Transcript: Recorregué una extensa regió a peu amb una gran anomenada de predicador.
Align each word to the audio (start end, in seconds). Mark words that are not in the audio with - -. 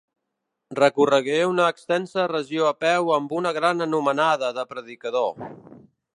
Recorregué 0.77 1.35
una 1.49 1.67
extensa 1.73 2.25
regió 2.33 2.65
a 2.69 2.73
peu 2.85 3.15
amb 3.19 3.37
una 3.41 3.53
gran 3.59 3.89
anomenada 3.89 4.53
de 4.61 4.69
predicador. 4.73 5.55